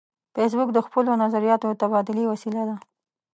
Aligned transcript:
فېسبوک 0.35 0.69
د 0.73 0.79
خپلو 0.85 1.11
نظریاتو 1.23 1.65
د 1.69 1.73
تبادلې 1.81 2.23
وسیله 2.31 2.63
ده 2.69 2.75